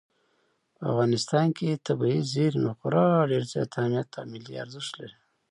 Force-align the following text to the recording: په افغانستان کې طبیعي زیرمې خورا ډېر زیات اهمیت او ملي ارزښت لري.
په 0.75 0.81
افغانستان 0.91 1.47
کې 1.57 1.81
طبیعي 1.87 2.21
زیرمې 2.33 2.71
خورا 2.77 3.07
ډېر 3.29 3.43
زیات 3.51 3.69
اهمیت 3.79 4.09
او 4.19 4.25
ملي 4.31 4.55
ارزښت 4.63 4.91
لري. 4.99 5.17